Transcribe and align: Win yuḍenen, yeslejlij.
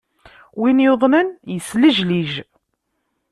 Win 0.59 0.83
yuḍenen, 0.85 1.27
yeslejlij. 1.53 2.31